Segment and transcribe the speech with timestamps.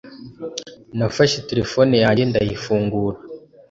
[0.97, 3.17] nafashe telefone yanjye ndayifungura